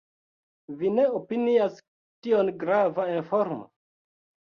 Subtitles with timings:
[0.77, 1.77] Vi ne opinias
[2.29, 3.69] tion grava informo?